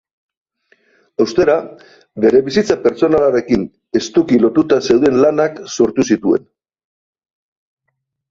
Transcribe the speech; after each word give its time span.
Ostera, 1.25 1.57
bere 2.25 2.39
bizitza 2.47 2.77
pertsonalarekin 2.85 3.67
estuki 4.01 4.41
lotuta 4.47 4.81
zeuden 4.93 5.21
lanak 5.25 5.61
sortu 5.75 6.07
zituen. 6.15 6.47